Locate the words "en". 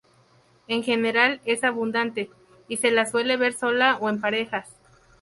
0.67-0.81, 4.09-4.19